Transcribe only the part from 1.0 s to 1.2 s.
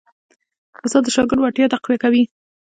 د